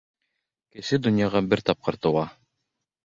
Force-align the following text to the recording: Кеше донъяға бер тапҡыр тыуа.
Кеше 0.77 0.99
донъяға 1.07 1.43
бер 1.53 1.63
тапҡыр 1.71 1.99
тыуа. 2.07 2.25